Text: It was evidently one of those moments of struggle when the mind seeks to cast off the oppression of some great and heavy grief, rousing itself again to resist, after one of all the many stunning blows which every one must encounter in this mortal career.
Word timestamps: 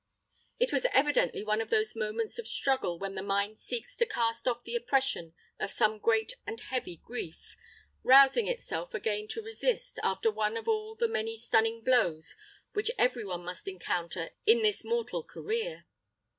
It 0.59 0.73
was 0.73 0.87
evidently 0.93 1.43
one 1.43 1.61
of 1.61 1.69
those 1.69 1.95
moments 1.95 2.39
of 2.39 2.47
struggle 2.47 2.97
when 2.97 3.13
the 3.13 3.21
mind 3.21 3.59
seeks 3.59 3.95
to 3.97 4.05
cast 4.07 4.47
off 4.47 4.63
the 4.63 4.75
oppression 4.75 5.35
of 5.59 5.69
some 5.71 5.99
great 5.99 6.33
and 6.47 6.59
heavy 6.59 6.97
grief, 6.97 7.55
rousing 8.01 8.47
itself 8.47 8.95
again 8.95 9.27
to 9.27 9.43
resist, 9.43 9.99
after 10.01 10.31
one 10.31 10.57
of 10.57 10.67
all 10.67 10.95
the 10.95 11.07
many 11.07 11.35
stunning 11.37 11.83
blows 11.83 12.35
which 12.73 12.89
every 12.97 13.23
one 13.23 13.45
must 13.45 13.67
encounter 13.67 14.31
in 14.47 14.63
this 14.63 14.83
mortal 14.83 15.21
career. 15.23 15.85